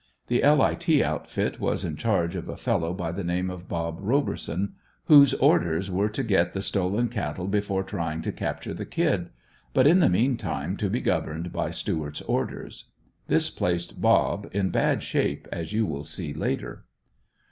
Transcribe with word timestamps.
The 0.29 0.41
"L. 0.41 0.63
I. 0.63 0.73
T." 0.73 1.03
outfit 1.03 1.59
was 1.59 1.85
in 1.85 1.95
charge 1.95 2.35
of 2.35 2.49
a 2.49 2.57
fellow 2.57 2.91
by 2.91 3.11
the 3.11 3.23
name 3.23 3.51
of 3.51 3.69
"Bob" 3.69 3.99
Roberson, 4.01 4.73
whose 5.05 5.35
orders 5.35 5.91
were 5.91 6.09
to 6.09 6.23
get 6.23 6.53
the 6.53 6.61
stolen 6.63 7.07
cattle 7.07 7.47
before 7.47 7.83
trying 7.83 8.23
to 8.23 8.31
capture 8.31 8.73
the 8.73 8.87
Kid, 8.87 9.29
but 9.75 9.85
in 9.85 9.99
the 9.99 10.09
meantime, 10.09 10.75
to 10.77 10.89
be 10.89 11.01
governed 11.01 11.53
by 11.53 11.69
Stuart's 11.69 12.23
orders. 12.23 12.85
This 13.27 13.51
placed 13.51 14.01
"Bob" 14.01 14.49
in 14.51 14.71
bad 14.71 15.03
shape, 15.03 15.47
as 15.51 15.71
you 15.71 15.85
will 15.85 16.03
see 16.03 16.33
later. 16.33 16.85